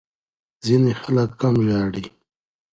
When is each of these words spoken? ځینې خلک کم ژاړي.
ځینې 0.65 0.91
خلک 1.01 1.29
کم 1.41 1.55
ژاړي. 1.67 2.05